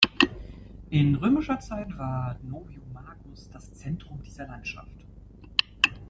[0.89, 5.05] In römischer Zeit war Noviomagus das Zentrum dieser Landschaft.